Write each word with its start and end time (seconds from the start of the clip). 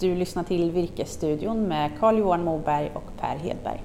Du 0.00 0.14
lyssnar 0.14 0.42
till 0.42 0.70
Virkesstudion 0.70 1.68
med 1.68 1.90
Carl-Johan 1.98 2.44
Moberg 2.44 2.90
och 2.94 3.20
Per 3.20 3.36
Hedberg. 3.36 3.82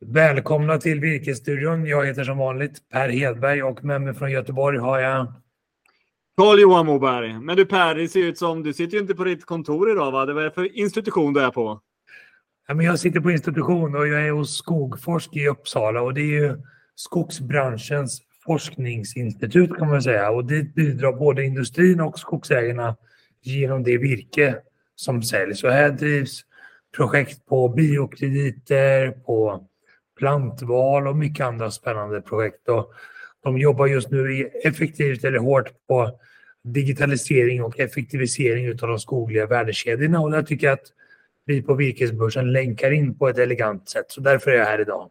Välkomna 0.00 0.78
till 0.78 1.00
Virkesstudion. 1.00 1.86
Jag 1.86 2.06
heter 2.06 2.24
som 2.24 2.38
vanligt 2.38 2.88
Per 2.88 3.08
Hedberg 3.08 3.62
och 3.62 3.84
med 3.84 4.02
mig 4.02 4.14
från 4.14 4.30
Göteborg 4.30 4.78
har 4.78 4.98
jag 4.98 5.32
Carl-Johan 6.36 6.86
Moberg. 6.86 7.40
Men 7.40 7.56
du 7.56 7.66
Per, 7.66 7.94
det 7.94 8.08
ser 8.08 8.20
ut 8.20 8.38
som 8.38 8.62
du 8.62 8.72
sitter 8.72 8.94
ju 8.94 9.00
inte 9.00 9.14
på 9.14 9.24
ditt 9.24 9.44
kontor 9.44 9.90
idag 9.90 10.12
va? 10.12 10.26
Det 10.26 10.44
är 10.44 10.50
för 10.50 10.78
institution 10.78 11.32
du 11.32 11.40
är 11.40 11.50
på? 11.50 11.80
Ja, 12.68 12.74
men 12.74 12.86
jag 12.86 12.98
sitter 12.98 13.20
på 13.20 13.30
institution 13.30 13.96
och 13.96 14.08
jag 14.08 14.26
är 14.26 14.32
hos 14.32 14.56
Skogforsk 14.56 15.36
i 15.36 15.48
Uppsala 15.48 16.02
och 16.02 16.14
det 16.14 16.20
är 16.20 16.40
ju 16.40 16.56
skogsbranschens 16.94 18.22
forskningsinstitut 18.44 19.78
kan 19.78 19.88
man 19.88 20.02
säga 20.02 20.30
och 20.30 20.44
det 20.44 20.74
bidrar 20.74 21.12
både 21.12 21.44
industrin 21.44 22.00
och 22.00 22.18
skogsägarna 22.18 22.96
genom 23.42 23.82
det 23.82 23.98
virke 23.98 24.56
som 25.00 25.22
säljs. 25.22 25.64
Och 25.64 25.70
här 25.70 25.90
drivs 25.90 26.40
projekt 26.96 27.46
på 27.46 27.68
biokrediter, 27.68 29.10
på 29.10 29.66
plantval 30.18 31.08
och 31.08 31.16
mycket 31.16 31.46
andra 31.46 31.70
spännande 31.70 32.20
projekt. 32.20 32.68
Och 32.68 32.92
de 33.42 33.58
jobbar 33.58 33.86
just 33.86 34.10
nu 34.10 34.50
effektivt 34.64 35.24
eller 35.24 35.38
hårt 35.38 35.86
på 35.88 36.10
digitalisering 36.64 37.62
och 37.62 37.80
effektivisering 37.80 38.70
av 38.70 38.88
de 38.88 38.98
skogliga 38.98 39.46
värdekedjorna 39.46 40.20
och 40.20 40.30
där 40.30 40.42
tycker 40.42 40.66
jag 40.66 40.74
att 40.74 40.92
vi 41.46 41.62
på 41.62 41.74
virkesbörsen 41.74 42.52
länkar 42.52 42.90
in 42.90 43.18
på 43.18 43.28
ett 43.28 43.38
elegant 43.38 43.88
sätt. 43.88 44.06
Så 44.08 44.20
därför 44.20 44.50
är 44.50 44.56
jag 44.56 44.64
här 44.64 44.80
idag. 44.80 45.10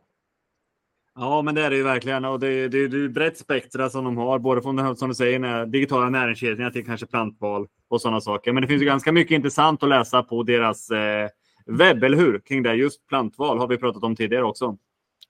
Ja, 1.15 1.41
men 1.41 1.55
det 1.55 1.61
är 1.61 1.69
det 1.69 1.75
ju 1.75 1.83
verkligen. 1.83 2.25
Och 2.25 2.39
det, 2.39 2.67
det, 2.67 2.87
det 2.87 2.97
är 2.97 3.09
brett 3.09 3.37
spektra 3.37 3.89
som 3.89 4.03
de 4.05 4.17
har, 4.17 4.39
både 4.39 4.61
från 4.61 4.75
det 4.75 4.95
som 4.95 5.09
du 5.09 5.15
säger, 5.15 5.65
digitala 5.65 6.09
näringskedjorna 6.09 6.71
till 6.71 6.85
kanske 6.85 7.05
plantval 7.05 7.67
och 7.89 8.01
sådana 8.01 8.21
saker. 8.21 8.53
Men 8.53 8.61
det 8.61 8.67
finns 8.67 8.81
ju 8.81 8.85
ganska 8.85 9.11
mycket 9.11 9.35
intressant 9.35 9.83
att 9.83 9.89
läsa 9.89 10.23
på 10.23 10.43
deras 10.43 10.89
eh, 10.89 11.27
webb, 11.65 12.03
eller 12.03 12.17
hur? 12.17 12.39
Kring 12.39 12.63
det. 12.63 12.73
Just 12.73 13.07
plantval 13.07 13.59
har 13.59 13.67
vi 13.67 13.77
pratat 13.77 14.03
om 14.03 14.15
tidigare 14.15 14.43
också. 14.43 14.77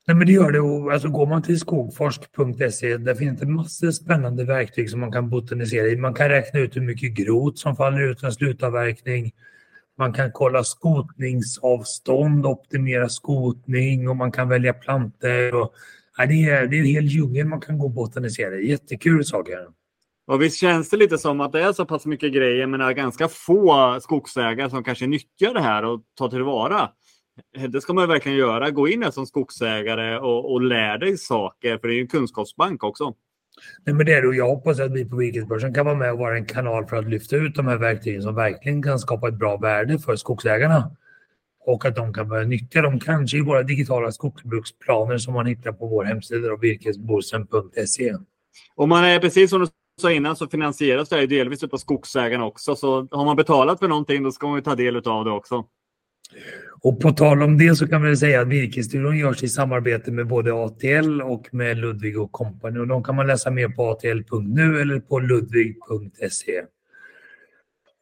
Nej, 0.08 0.16
men 0.16 0.28
det 0.28 0.34
gör 0.34 0.52
det. 0.52 0.94
alltså, 0.94 1.10
går 1.10 1.26
man 1.28 1.42
till 1.42 1.60
skogforsk.se 1.60 2.98
där 2.98 3.16
finns 3.16 3.40
det 3.40 3.46
massor 3.46 3.92
spännande 3.92 4.44
verktyg 4.44 4.90
som 4.90 5.00
man 5.00 5.12
kan 5.12 5.30
botanisera 5.30 5.88
i. 5.88 5.98
Man 5.98 6.14
kan 6.14 6.30
räkna 6.30 6.60
ut 6.60 6.76
hur 6.76 6.82
mycket 6.82 7.14
grot 7.14 7.60
som 7.60 7.76
faller 7.76 8.12
ut 8.12 8.24
en 8.24 8.32
slutavverkning. 8.32 9.32
Man 9.98 10.14
kan 10.14 10.32
kolla 10.32 10.64
skotningsavstånd, 10.64 12.46
optimera 12.46 13.10
skotning 13.10 14.10
och 14.10 14.16
man 14.16 14.32
kan 14.32 14.50
välja 14.50 14.74
planter. 14.74 15.56
Och, 15.56 15.74
ja, 16.18 16.26
det, 16.26 16.50
är, 16.50 16.68
det 16.68 16.76
är 16.76 16.80
en 16.80 16.86
hel 16.86 17.06
djungel 17.06 17.48
man 17.48 17.62
kan 17.62 17.78
gå 17.78 17.86
och 17.86 17.92
botanisera 17.92 18.56
i. 18.56 18.70
Jättekul 18.70 19.26
saker. 19.26 19.79
Och 20.30 20.42
visst 20.42 20.58
känns 20.58 20.90
det 20.90 20.98
lite 20.98 21.18
som 21.18 21.42
att 21.42 21.52
det 21.52 21.62
är 21.62 21.74
så 21.74 21.86
pass 21.86 22.06
mycket 22.06 22.34
grejer 22.34 22.68
men 22.68 22.80
det 22.80 22.86
är 22.86 22.92
ganska 22.92 23.28
få 23.28 23.98
skogsägare 24.02 24.70
som 24.70 24.84
kanske 24.84 25.08
nyttjar 25.08 25.54
det 25.54 25.62
här 25.62 25.86
och 25.86 26.02
tar 26.18 26.30
tillvara. 26.30 26.90
Det 27.70 27.82
ska 27.82 27.94
man 27.94 28.08
verkligen 28.08 28.38
göra. 28.38 28.70
Gå 28.70 28.88
in 28.88 29.04
här 29.04 29.12
som 29.12 29.26
skogsägare 29.26 30.18
och, 30.18 30.52
och 30.52 30.62
lär 30.62 30.98
dig 30.98 31.18
saker 31.18 31.78
för 31.78 31.88
det 31.88 31.96
är 31.96 32.02
en 32.02 32.08
kunskapsbank 32.08 32.84
också. 32.84 33.14
Nej, 33.86 33.96
men 33.96 34.06
det 34.06 34.14
är 34.14 34.22
det 34.22 34.38
jag 34.38 34.48
hoppas 34.48 34.80
att 34.80 34.92
vi 34.92 35.06
på 35.06 35.16
Virkesbörsen 35.16 35.74
kan 35.74 35.86
vara 35.86 35.96
med 35.96 36.12
och 36.12 36.20
vara 36.20 36.38
en 36.38 36.46
kanal 36.46 36.86
för 36.86 36.98
att 36.98 37.10
lyfta 37.10 37.36
ut 37.36 37.56
de 37.56 37.68
här 37.68 37.78
verktygen 37.78 38.22
som 38.22 38.36
verkligen 38.36 38.84
kan 38.84 39.00
skapa 39.00 39.28
ett 39.28 39.40
bra 39.40 39.58
värde 39.58 40.00
för 40.00 40.16
skogsägarna. 40.16 40.92
Och 41.66 41.86
att 41.86 41.96
de 41.96 42.14
kan 42.14 42.28
börja 42.28 42.48
nyttja 42.48 42.82
dem 42.82 43.00
kanske 43.00 43.38
i 43.38 43.42
våra 43.42 43.64
digitala 43.64 44.12
skogsbruksplaner 44.12 45.18
som 45.18 45.34
man 45.34 45.46
hittar 45.46 45.72
på 45.72 45.88
vår 45.88 46.04
hemsida 46.04 46.56
virkesborsen.se. 46.56 48.16
Och 48.76 48.90
man 48.90 49.04
är 49.04 49.20
precis 49.20 49.50
som 49.50 49.62
du 49.62 49.68
sa 50.00 50.12
innan 50.12 50.36
så 50.36 50.48
finansieras 50.48 51.10
det 51.10 51.16
här 51.16 51.28
delvis 51.28 51.64
av 51.64 51.78
skogsägarna 51.78 52.46
också. 52.46 52.76
Så 52.76 53.08
har 53.12 53.26
man 53.26 53.36
betalat 53.36 53.80
för 53.80 53.88
någonting 53.88 54.24
då 54.24 54.32
ska 54.32 54.48
man 54.48 54.56
ju 54.56 54.62
ta 54.62 54.76
del 54.76 54.96
av 54.96 55.26
det 55.26 55.32
också. 55.32 55.66
Och 56.82 57.00
på 57.00 57.12
tal 57.12 57.44
om 57.44 57.58
det 57.58 57.76
så 57.76 57.88
kan 57.88 58.04
man 58.04 58.18
säga 58.18 58.42
att 58.42 58.48
Virkesstudion 58.48 59.18
görs 59.18 59.44
i 59.44 59.48
samarbete 59.48 60.12
med 60.12 60.28
både 60.28 60.54
ATL 60.54 61.22
och 61.22 61.48
med 61.52 61.78
Ludvig 61.78 62.20
och 62.20 62.32
Company. 62.32 62.80
Och 62.80 62.88
de 62.88 63.04
kan 63.04 63.16
man 63.16 63.28
läsa 63.28 63.52
mer 63.52 63.70
på 63.70 63.90
atl.nu 63.90 64.82
eller 64.82 65.00
på 65.00 65.20
ludvig.se. 65.20 66.62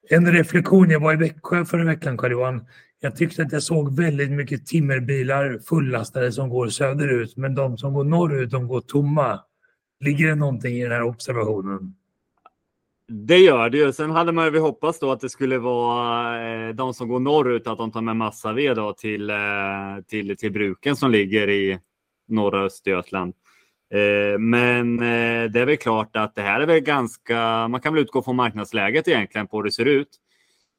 En 0.10 0.32
reflektion, 0.32 0.90
jag 0.90 1.00
var 1.00 1.14
i 1.14 1.16
Växjö 1.16 1.66
förra 1.66 1.84
veckan 1.84 2.18
Carl-Johan. 2.18 2.66
Jag 3.00 3.16
tyckte 3.16 3.42
att 3.42 3.52
jag 3.52 3.64
såg 3.64 3.98
väldigt 3.98 4.32
mycket 4.32 4.66
timmerbilar 4.66 5.60
fullastade 5.70 6.32
som 6.32 6.50
går 6.50 6.68
söderut, 6.68 7.38
men 7.38 7.56
de 7.56 7.78
som 7.78 7.94
går 7.94 8.04
norrut, 8.04 8.52
de 8.52 8.68
går 8.68 8.82
tomma. 8.82 9.40
Ligger 10.00 10.28
det 10.28 10.36
någonting 10.36 10.74
i 10.76 10.84
den 10.84 10.92
här 10.92 11.04
observationen? 11.04 11.96
Det 13.10 13.38
gör 13.38 13.70
det 13.70 13.78
ju. 13.78 13.94
Sen 13.94 14.12
hade 14.12 14.32
man 14.32 14.54
ju 14.54 14.60
hoppats 14.60 15.00
då 15.00 15.12
att 15.12 15.20
det 15.20 15.30
skulle 15.30 15.58
vara 15.58 16.68
eh, 16.68 16.76
de 16.76 16.94
som 16.94 17.08
går 17.08 17.20
norrut, 17.20 17.68
att 17.68 17.78
de 17.78 17.92
tar 17.92 18.02
med 18.02 18.16
massa 18.16 18.54
ved 18.54 18.76
då 18.76 18.94
till, 18.94 19.30
eh, 19.30 19.38
till, 20.08 20.38
till 20.38 20.52
bruken 20.52 20.96
som 20.96 21.12
ligger 21.12 21.50
i 21.50 21.80
norra 22.28 22.62
Östergötland. 22.64 23.34
Eh, 23.94 24.40
men 24.40 24.98
det 24.98 25.60
är 25.60 25.66
väl 25.66 25.78
klart 25.78 26.16
att 26.16 26.36
det 26.36 26.42
här 26.42 26.62
är 26.62 26.66
väl 26.66 26.80
ganska, 26.80 27.68
man 27.68 27.82
kan 27.82 27.94
väl 27.94 28.04
utgå 28.04 28.22
från 28.22 28.36
marknadsläget 28.36 29.08
egentligen 29.08 29.48
på 29.48 29.58
hur 29.58 29.64
det 29.64 29.72
ser 29.72 29.86
ut. 29.86 30.10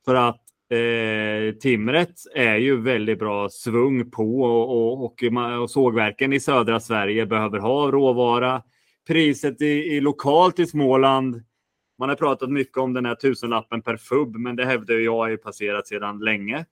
För 0.04 0.14
att 0.14 0.40
eh, 0.70 1.54
timret 1.58 2.14
är 2.34 2.56
ju 2.56 2.80
väldigt 2.80 3.18
bra 3.18 3.48
svung 3.48 4.10
på 4.10 4.42
och, 4.42 4.70
och, 4.70 5.04
och, 5.04 5.62
och 5.62 5.70
sågverken 5.70 6.32
i 6.32 6.40
södra 6.40 6.80
Sverige 6.80 7.26
behöver 7.26 7.58
ha 7.58 7.90
råvara. 7.90 8.62
Priset 9.08 9.62
i, 9.62 9.66
i 9.66 10.00
lokalt 10.00 10.58
i 10.58 10.66
Småland 10.66 11.42
man 11.98 12.08
har 12.08 12.16
pratat 12.16 12.50
mycket 12.50 12.76
om 12.76 12.92
den 12.92 13.06
här 13.06 13.14
tusenlappen 13.14 13.82
per 13.82 13.96
FUB. 13.96 14.36
men 14.36 14.56
det 14.56 14.64
hävdar 14.64 14.94
jag 14.94 15.32
är 15.32 15.36
passerat 15.36 15.86
sedan 15.86 16.19
länge 16.19 16.64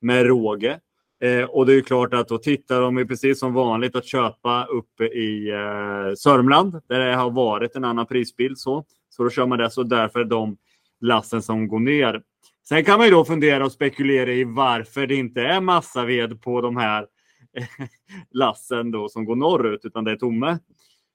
med 0.00 0.26
råge. 0.26 0.80
Eh, 1.20 1.44
och 1.44 1.66
det 1.66 1.74
är 1.74 1.80
klart 1.80 2.14
att 2.14 2.28
då 2.28 2.38
tittar 2.38 2.80
de 2.80 2.98
ju 2.98 3.06
precis 3.06 3.38
som 3.38 3.52
vanligt 3.52 3.96
att 3.96 4.06
köpa 4.06 4.64
uppe 4.64 5.04
i 5.04 5.50
eh, 5.50 6.14
Sörmland 6.16 6.80
där 6.88 7.00
det 7.00 7.14
har 7.14 7.30
varit 7.30 7.76
en 7.76 7.84
annan 7.84 8.06
prisbild. 8.06 8.58
Så, 8.58 8.84
så 9.08 9.22
då 9.22 9.30
kör 9.30 9.46
man 9.46 9.58
det. 9.58 9.70
Så 9.70 9.82
därför 9.82 10.20
är 10.20 10.24
de 10.24 10.56
lassen 11.00 11.42
som 11.42 11.68
går 11.68 11.78
ner. 11.78 12.22
Sen 12.68 12.84
kan 12.84 12.98
man 12.98 13.06
ju 13.06 13.12
då 13.12 13.24
fundera 13.24 13.64
och 13.64 13.72
spekulera 13.72 14.32
i 14.32 14.44
varför 14.44 15.06
det 15.06 15.14
inte 15.14 15.42
är 15.42 15.60
massaved 15.60 16.42
på 16.42 16.60
de 16.60 16.76
här 16.76 17.06
lassen 18.30 18.90
då 18.90 19.08
som 19.08 19.24
går 19.24 19.36
norrut 19.36 19.84
utan 19.84 20.04
det 20.04 20.10
är 20.10 20.16
tomme. 20.16 20.58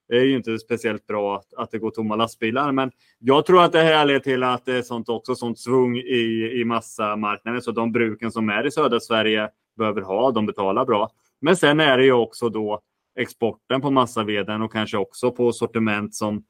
Det 0.10 0.18
är 0.18 0.24
ju 0.24 0.36
inte 0.36 0.60
speciellt 0.60 1.08
bra 1.08 1.36
att, 1.36 1.54
att 1.54 1.72
det 1.72 1.80
går 1.80 1.92
tomma 1.92 2.16
lastbilar. 2.16 2.72
Men 2.72 2.92
jag 3.20 3.46
tror 3.46 3.64
att 3.64 3.72
det 3.72 3.82
här 3.82 4.06
leder 4.06 4.20
till 4.20 4.44
att 4.44 4.66
det 4.66 4.78
är 4.78 4.82
sånt 4.82 5.10
också 5.10 5.36
sånt 5.36 5.60
svung 5.60 5.98
i, 5.98 6.52
i 6.62 6.66
massamarknaden. 6.66 7.62
Så 7.62 7.72
de 7.72 7.92
bruken 7.92 8.32
som 8.32 8.50
är 8.50 8.68
i 8.68 8.72
södra 8.72 9.00
Sverige 9.00 9.50
behöver 9.78 10.02
ha, 10.02 10.32
de 10.32 10.46
betalar 10.46 10.86
bra. 10.86 11.10
Men 11.42 11.56
sen 11.56 11.80
är 11.80 11.98
det 11.98 12.04
ju 12.04 12.12
också 12.12 12.50
då 12.50 12.82
exporten 13.20 13.82
på 13.82 13.92
massaveden 13.92 14.62
och 14.62 14.72
kanske 14.72 14.98
också 14.98 15.32
på 15.32 15.52
sortiment 15.52 16.16
som, 16.16 16.44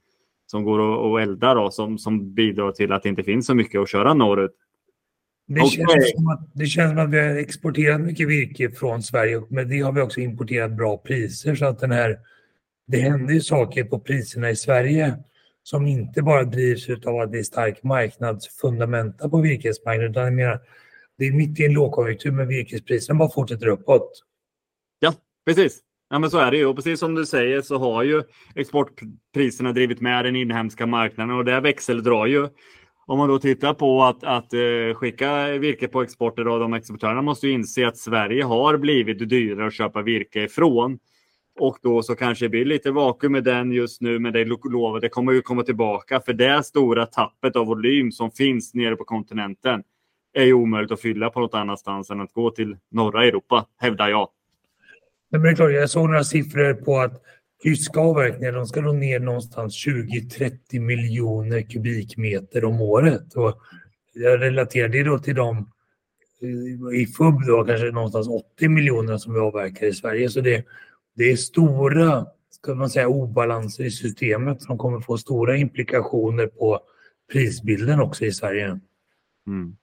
som 0.46 0.64
går 0.64 1.18
att 1.18 1.24
elda 1.24 1.53
då, 1.53 1.72
som, 1.72 1.97
som 1.97 2.34
bidrar 2.34 2.72
till 2.72 2.91
att 2.91 3.03
det 3.03 3.09
inte 3.09 3.24
finns 3.24 3.46
så 3.46 3.56
mycket 3.56 3.81
att 3.81 3.90
köra 3.90 4.14
norrut. 4.14 4.52
Det, 5.47 5.62
okay. 5.62 5.70
känns 5.70 6.12
som 6.16 6.28
att, 6.28 6.50
det 6.53 6.66
känns 6.66 6.91
som 6.91 7.00
att 7.00 7.09
vi 7.09 7.20
har 7.20 7.36
exporterat 7.36 8.02
mycket 8.02 8.28
virke 8.28 8.72
från 8.72 9.03
Sverige, 9.03 9.41
men 9.50 9.70
det 9.70 9.80
har 9.80 9.91
vi 9.91 10.02
också 10.02 10.20
importerat 10.20 10.72
bra 10.72 10.97
priser 10.97 11.56
så 11.56 11.66
att 11.66 11.80
den 11.80 11.91
här 11.91 12.18
det 12.92 12.98
händer 12.98 13.34
ju 13.34 13.42
saker 13.42 13.84
på 13.84 14.00
priserna 14.00 14.50
i 14.50 14.56
Sverige 14.56 15.18
som 15.64 15.88
inte 15.88 16.22
bara 16.22 16.44
drivs 16.44 16.90
av 16.90 17.20
att 17.20 17.32
det 17.32 17.40
är 17.40 17.44
stark 17.44 17.84
marknadsfundamenta 17.84 19.30
på 19.30 19.42
virkesmarknaden 19.42 20.12
utan 20.12 20.36
menar, 20.36 20.60
det 21.18 21.26
är 21.26 21.32
mitt 21.32 21.60
i 21.60 21.66
en 21.66 21.74
lågkonjunktur 21.74 22.32
men 22.32 22.48
virkespriserna 22.48 23.20
bara 23.20 23.30
fortsätter 23.30 23.68
uppåt. 23.68 24.24
Ja, 25.00 25.14
precis. 25.46 25.80
Ja, 26.10 26.20
men 26.20 26.30
så 26.30 26.38
är 26.38 26.52
det 26.52 26.58
ju. 26.58 26.66
Och 26.66 26.76
precis 26.76 27.00
som 27.00 27.16
du 27.16 27.26
säger 27.26 27.62
så 27.62 27.78
har 27.78 28.03
ju 28.03 28.24
exportpriserna 28.56 29.72
drivit 29.72 30.02
med 30.02 30.26
den 30.26 30.35
inhemska 30.35 30.85
marknaden 30.85 31.35
och 31.35 31.46
det 31.46 31.59
växeldrar 31.59 32.26
ju. 32.26 32.47
Om 33.06 33.18
man 33.18 33.30
då 33.30 33.40
tittar 33.40 33.74
på 33.74 34.03
att, 34.03 34.24
att 34.24 34.53
eh, 34.53 34.96
skicka 34.96 35.47
virke 35.47 35.88
på 35.88 36.02
export 36.02 36.40
idag, 36.40 36.59
de 36.59 36.74
exportörerna 36.74 37.22
måste 37.22 37.47
ju 37.47 37.53
inse 37.53 37.88
att 37.88 37.97
Sverige 37.97 38.44
har 38.44 38.78
blivit 38.78 39.30
dyrare 39.30 39.68
att 39.68 39.74
köpa 39.74 40.02
virke 40.02 40.44
ifrån. 40.44 41.00
Och 41.59 41.78
då 41.82 42.03
så 42.03 42.16
kanske 42.16 42.46
det 42.46 42.50
blir 42.50 42.66
lite 42.66 42.91
vakuum 42.91 43.32
med 43.32 43.44
den 43.44 43.72
just 43.72 44.02
nu, 44.02 44.20
men 44.20 44.34
det 44.34 44.46
lovar 44.46 45.00
det 45.00 45.09
kommer 45.09 45.32
ju 45.32 45.41
komma 45.41 45.64
tillbaka. 45.64 46.22
För 46.26 46.34
det 46.34 46.66
stora 46.66 47.06
tappet 47.06 47.56
av 47.56 47.66
volym 47.66 48.11
som 48.11 48.32
finns 48.32 48.73
nere 48.73 48.96
på 48.96 49.03
kontinenten 49.03 49.84
är 50.34 50.44
ju 50.44 50.53
omöjligt 50.53 50.91
att 50.91 51.02
fylla 51.02 51.29
på 51.29 51.40
något 51.40 51.53
annanstans 51.53 52.09
än 52.09 52.22
att 52.22 52.34
gå 52.34 52.52
till 52.52 52.78
norra 52.91 53.26
Europa, 53.26 53.66
hävdar 53.78 54.09
jag. 54.09 54.29
Men 55.32 55.41
det 55.41 55.50
är 55.50 55.56
klart, 55.56 55.72
jag 55.72 55.90
såg 55.90 56.09
några 56.09 56.23
siffror 56.23 56.73
på 56.73 57.00
att 57.00 57.22
tyska 57.64 58.00
avverkningar 58.00 58.52
de 58.52 58.66
ska 58.66 58.82
nog 58.82 58.96
ner 58.96 59.20
någonstans 59.20 59.88
20-30 59.88 60.79
miljoner 60.79 61.61
kubikmeter 61.61 62.66
om 62.66 62.82
året. 62.82 63.34
Och 63.35 63.59
jag 64.14 64.41
relaterar 64.41 64.88
det 64.88 65.03
då 65.03 65.20
till 65.20 65.35
de 65.35 65.58
eh, 66.41 67.00
i 67.00 67.08
FUB 67.17 67.46
då 67.47 67.66
kanske 67.66 67.91
någonstans 67.91 68.28
80 68.28 68.70
miljoner 68.70 69.17
som 69.17 69.34
vi 69.34 69.40
avverkar 69.40 69.88
i 69.88 69.94
Sverige. 69.94 70.29
Så 70.29 70.41
det, 70.41 70.66
det 71.20 71.32
är 71.32 71.36
stora 71.36 72.26
ska 72.50 72.76
man 72.76 72.90
säga, 72.90 73.08
obalanser 73.08 73.84
i 73.84 73.92
systemet 73.92 74.62
som 74.62 74.78
kommer 74.78 75.00
få 75.00 75.18
stora 75.18 75.58
implikationer 75.58 76.48
på 76.48 76.80
prisbilden 77.32 78.00
också 78.00 78.26
i 78.26 78.32
Sverige. 78.32 78.80
Mm. 79.48 79.76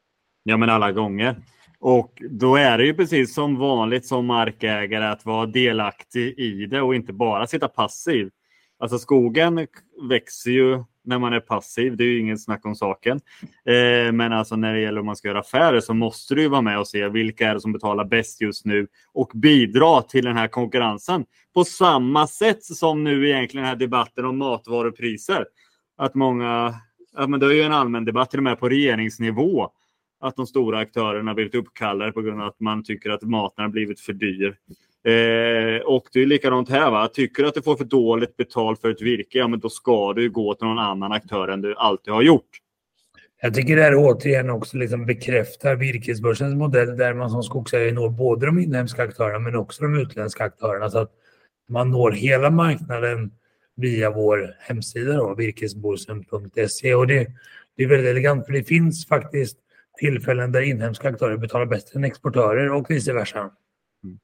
Ja, 0.42 0.56
men 0.56 0.70
alla 0.70 0.92
gånger. 0.92 1.36
Och 1.78 2.22
då 2.30 2.56
är 2.56 2.78
det 2.78 2.86
ju 2.86 2.94
precis 2.94 3.34
som 3.34 3.58
vanligt 3.58 4.06
som 4.06 4.26
markägare 4.26 5.04
att 5.04 5.26
vara 5.26 5.46
delaktig 5.46 6.38
i 6.38 6.66
det 6.66 6.80
och 6.80 6.94
inte 6.94 7.12
bara 7.12 7.46
sitta 7.46 7.68
passiv. 7.68 8.30
Alltså 8.78 8.98
skogen 8.98 9.66
växer 10.08 10.50
ju 10.50 10.84
när 11.06 11.18
man 11.18 11.32
är 11.32 11.40
passiv. 11.40 11.96
Det 11.96 12.04
är 12.04 12.08
ju 12.08 12.20
ingen 12.20 12.38
snack 12.38 12.66
om 12.66 12.74
saken. 12.74 13.20
Eh, 13.64 14.12
men 14.12 14.32
alltså 14.32 14.56
när 14.56 14.74
det 14.74 14.80
gäller 14.80 15.00
om 15.00 15.06
man 15.06 15.16
ska 15.16 15.28
göra 15.28 15.40
affärer 15.40 15.80
så 15.80 15.94
måste 15.94 16.34
du 16.34 16.42
ju 16.42 16.48
vara 16.48 16.60
med 16.60 16.78
och 16.78 16.88
se 16.88 17.08
vilka 17.08 17.50
är 17.50 17.54
det 17.54 17.60
som 17.60 17.72
betalar 17.72 18.04
bäst 18.04 18.40
just 18.40 18.64
nu 18.64 18.86
och 19.12 19.30
bidra 19.34 20.02
till 20.02 20.24
den 20.24 20.36
här 20.36 20.48
konkurrensen. 20.48 21.24
På 21.54 21.64
samma 21.64 22.26
sätt 22.26 22.64
som 22.64 23.04
nu 23.04 23.28
egentligen 23.28 23.62
den 23.62 23.70
här 23.70 23.76
debatten 23.76 24.24
om 24.24 24.38
matvarupriser. 24.38 25.46
Att 25.96 26.14
många, 26.14 26.74
ja, 27.16 27.26
men 27.26 27.40
det 27.40 27.46
är 27.46 27.52
ju 27.52 27.62
en 27.62 27.72
allmän 27.72 28.04
debatt 28.04 28.30
till 28.30 28.38
och 28.38 28.44
med 28.44 28.58
på 28.58 28.68
regeringsnivå 28.68 29.70
att 30.20 30.36
de 30.36 30.46
stora 30.46 30.78
aktörerna 30.78 31.34
blivit 31.34 31.54
uppkallade 31.54 32.12
på 32.12 32.22
grund 32.22 32.40
av 32.40 32.48
att 32.48 32.60
man 32.60 32.84
tycker 32.84 33.10
att 33.10 33.22
maten 33.22 33.62
har 33.62 33.70
blivit 33.70 34.00
för 34.00 34.12
dyr. 34.12 34.56
Eh, 35.06 35.80
och 35.84 36.08
det 36.12 36.22
är 36.22 36.26
likadant 36.26 36.68
här. 36.68 36.90
Va? 36.90 37.08
Tycker 37.08 37.42
du 37.42 37.48
att 37.48 37.54
du 37.54 37.62
får 37.62 37.76
för 37.76 37.84
dåligt 37.84 38.36
betalt 38.36 38.80
för 38.80 38.90
ett 38.90 39.02
virke, 39.02 39.38
ja 39.38 39.48
men 39.48 39.60
då 39.60 39.68
ska 39.68 40.12
du 40.12 40.30
gå 40.30 40.54
till 40.54 40.66
någon 40.66 40.78
annan 40.78 41.12
aktör 41.12 41.48
än 41.48 41.60
du 41.60 41.74
alltid 41.74 42.12
har 42.12 42.22
gjort. 42.22 42.48
Jag 43.42 43.54
tycker 43.54 43.76
det 43.76 43.82
här 43.82 43.94
återigen 43.96 44.50
också 44.50 44.76
liksom 44.76 45.06
bekräftar 45.06 45.76
virkesbörsens 45.76 46.54
modell 46.54 46.96
där 46.96 47.14
man 47.14 47.30
som 47.30 47.42
skogsägare 47.42 47.92
når 47.92 48.08
både 48.08 48.46
de 48.46 48.58
inhemska 48.58 49.02
aktörerna 49.02 49.38
men 49.38 49.56
också 49.56 49.82
de 49.82 49.98
utländska 49.98 50.44
aktörerna. 50.44 50.90
Så 50.90 50.98
att 50.98 51.10
man 51.68 51.90
når 51.90 52.10
hela 52.10 52.50
marknaden 52.50 53.30
via 53.76 54.10
vår 54.10 54.54
hemsida 54.60 55.34
virkesbörsen.se. 55.34 56.94
Och 56.94 57.06
det, 57.06 57.26
det 57.76 57.84
är 57.84 57.88
väldigt 57.88 58.10
elegant 58.10 58.46
för 58.46 58.52
det 58.52 58.64
finns 58.64 59.06
faktiskt 59.06 59.58
tillfällen 59.98 60.52
där 60.52 60.60
inhemska 60.60 61.08
aktörer 61.08 61.36
betalar 61.36 61.66
bättre 61.66 61.98
än 61.98 62.04
exportörer 62.04 62.72
och 62.72 62.90
vice 62.90 63.12
versa. 63.12 63.38
Mm. 64.04 64.18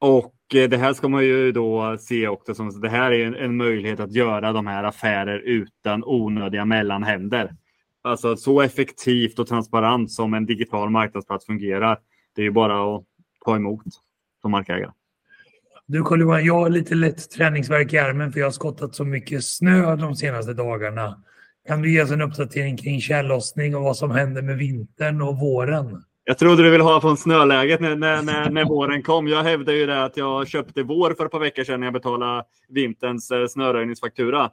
Och 0.00 0.34
eh, 0.54 0.68
det 0.68 0.76
här 0.76 0.92
ska 0.92 1.08
man 1.08 1.24
ju 1.24 1.52
då 1.52 1.96
se 2.00 2.28
också 2.28 2.54
som 2.54 2.80
det 2.80 2.88
här 2.88 3.12
är 3.12 3.34
en, 3.34 3.56
möjlighet 3.56 4.00
att 4.00 4.12
göra 4.12 4.52
de 4.52 4.66
här 4.66 4.84
affärer 4.84 5.38
utan 5.38 6.04
onödiga 6.04 6.64
mellanhänder. 6.64 7.54
Alltså 8.02 8.36
så 8.36 8.60
effektivt 8.60 9.38
och 9.38 9.46
transparent 9.46 10.12
som 10.12 10.34
en 10.34 10.46
digital 10.46 10.90
marknadsplats 10.90 11.46
fungerar. 11.46 11.98
Det 12.34 12.42
är 12.42 12.44
ju 12.44 12.50
bara 12.50 12.96
att 12.96 13.04
ta 13.44 13.56
emot 13.56 13.84
som 14.42 14.50
markägare. 14.50 14.90
Du 15.86 16.02
Carl-Johan, 16.02 16.44
jag 16.44 16.54
har 16.54 16.70
lite 16.70 16.94
lätt 16.94 17.30
träningsverk 17.30 17.92
i 17.92 17.98
armen 17.98 18.32
för 18.32 18.40
jag 18.40 18.46
har 18.46 18.52
skottat 18.52 18.94
så 18.94 19.04
mycket 19.04 19.44
snö 19.44 19.96
de 19.96 20.16
senaste 20.16 20.54
dagarna. 20.54 21.22
Kan 21.68 21.82
du 21.82 21.92
ge 21.92 22.02
oss 22.02 22.10
en 22.10 22.22
uppdatering 22.22 22.76
kring 22.76 23.00
tjällossning 23.00 23.76
och 23.76 23.82
vad 23.82 23.96
som 23.96 24.10
händer 24.10 24.42
med 24.42 24.56
vintern 24.56 25.22
och 25.22 25.38
våren? 25.38 26.02
Jag 26.28 26.38
trodde 26.38 26.62
du 26.62 26.70
ville 26.70 26.84
ha 26.84 27.00
från 27.00 27.16
snöläget 27.16 27.80
när, 27.80 27.96
när, 27.96 28.22
när, 28.22 28.50
när 28.50 28.64
våren 28.64 29.02
kom. 29.02 29.28
Jag 29.28 29.42
hävdade 29.42 29.78
ju 29.78 29.86
det 29.86 30.04
att 30.04 30.16
jag 30.16 30.48
köpte 30.48 30.82
vår 30.82 31.14
för 31.14 31.26
ett 31.26 31.32
par 31.32 31.38
veckor 31.38 31.64
sedan 31.64 31.80
när 31.80 31.86
jag 31.86 31.94
betalade 31.94 32.44
vinterns 32.68 33.30
eh, 33.30 33.46
snöröjningsfaktura. 33.46 34.50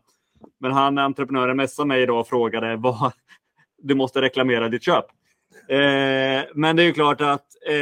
Men 0.60 0.72
han, 0.72 0.98
entreprenören, 0.98 1.58
messade 1.58 1.88
mig 1.88 2.02
idag 2.02 2.20
och 2.20 2.28
frågade 2.28 2.76
vad 2.76 3.12
du 3.82 3.96
måste 3.96 4.22
reklamera 4.22 4.70
ditt 4.70 4.84
köp. 4.84 5.06
Eh, 5.70 6.44
men 6.56 6.76
det 6.76 6.84
är 6.84 6.86
ju 6.86 6.94
klart 6.94 7.22
att 7.22 7.46
eh, 7.70 7.76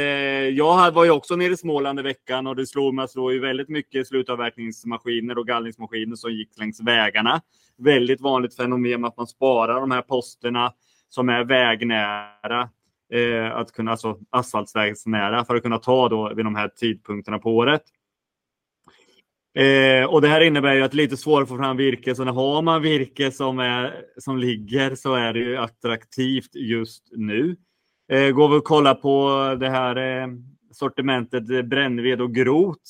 jag 0.48 0.92
var 0.92 1.04
ju 1.04 1.10
också 1.10 1.36
nere 1.36 1.52
i 1.52 1.56
Småland 1.56 2.00
i 2.00 2.02
veckan 2.02 2.46
och 2.46 2.56
det 2.56 2.66
slog 2.66 2.94
mig 2.94 3.04
att 3.04 3.14
det 3.14 3.32
ju 3.32 3.40
väldigt 3.40 3.68
mycket 3.68 4.06
slutavverkningsmaskiner 4.06 5.38
och 5.38 5.46
gallringsmaskiner 5.46 6.16
som 6.16 6.32
gick 6.32 6.58
längs 6.58 6.80
vägarna. 6.80 7.40
Väldigt 7.78 8.20
vanligt 8.20 8.56
fenomen 8.56 9.04
att 9.04 9.16
man 9.16 9.26
sparar 9.26 9.80
de 9.80 9.90
här 9.90 10.02
posterna 10.02 10.72
som 11.08 11.28
är 11.28 11.44
vägnära 11.44 12.68
eh, 13.12 13.56
att 13.56 13.72
kunna, 13.72 13.90
alltså 13.90 14.18
asfaltsvägsnära 14.30 15.44
för 15.44 15.54
att 15.54 15.62
kunna 15.62 15.78
ta 15.78 16.08
då 16.08 16.34
vid 16.34 16.44
de 16.44 16.54
här 16.54 16.68
tidpunkterna 16.68 17.38
på 17.38 17.56
året. 17.56 17.82
Eh, 19.58 20.04
och 20.04 20.20
det 20.20 20.28
här 20.28 20.40
innebär 20.40 20.74
ju 20.74 20.82
att 20.82 20.90
det 20.90 20.94
är 20.94 21.02
lite 21.02 21.16
svårare 21.16 21.42
att 21.42 21.48
få 21.48 21.56
fram 21.56 21.76
virke, 21.76 22.14
så 22.14 22.24
när 22.24 22.32
har 22.32 22.62
man 22.62 22.82
virke 22.82 23.30
som, 23.30 23.58
är, 23.58 24.04
som 24.18 24.38
ligger 24.38 24.94
så 24.94 25.14
är 25.14 25.32
det 25.32 25.38
ju 25.38 25.56
attraktivt 25.56 26.54
just 26.54 27.08
nu. 27.12 27.56
Eh, 28.12 28.30
går 28.30 28.48
vi 28.48 28.56
och 28.56 28.64
kollar 28.64 28.94
på 28.94 29.30
det 29.60 29.70
här 29.70 29.96
eh, 29.96 30.28
sortimentet 30.72 31.50
eh, 31.50 31.62
brännved 31.62 32.20
och 32.20 32.34
grot. 32.34 32.82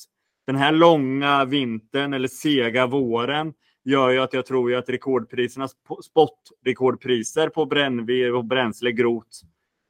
Den 0.47 0.55
här 0.55 0.71
långa 0.71 1.45
vintern 1.45 2.13
eller 2.13 2.27
sega 2.27 2.87
våren 2.87 3.53
gör 3.83 4.09
ju 4.09 4.19
att 4.19 4.33
jag 4.33 4.45
tror 4.45 4.71
ju 4.71 4.77
att 4.77 4.89
rekordpriserna, 4.89 5.67
spot-rekordpriser 6.03 7.49
på 7.49 7.65
brännved 7.65 8.33
och 8.33 8.45
bränsle 8.45 8.91
grot 8.91 9.41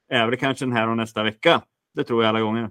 är 0.09 0.25
väl 0.25 0.37
kanske 0.37 0.65
den 0.65 0.71
här 0.71 0.89
och 0.89 0.97
nästa 0.97 1.23
vecka. 1.23 1.61
Det 1.95 2.03
tror 2.03 2.23
jag 2.23 2.29
alla 2.29 2.41
gånger. 2.41 2.69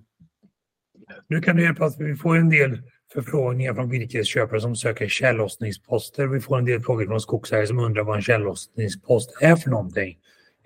Nu 1.28 1.40
kan 1.40 1.56
du 1.56 1.62
hjälpa 1.62 1.84
oss. 1.84 1.96
Vi 1.98 2.16
får 2.16 2.36
en 2.36 2.50
del 2.50 2.82
förfrågningar 3.12 3.74
från 3.74 3.90
virkesköpare 3.90 4.60
som 4.60 4.76
söker 4.76 5.08
tjällossningsposter. 5.08 6.26
Vi 6.26 6.40
får 6.40 6.58
en 6.58 6.64
del 6.64 6.80
frågor 6.80 7.06
från 7.06 7.20
skogsägare 7.20 7.66
som 7.66 7.78
undrar 7.78 8.02
vad 8.02 8.16
en 8.16 8.22
tjällossningspost 8.22 9.30
är 9.40 9.56
för 9.56 9.70
någonting. 9.70 10.18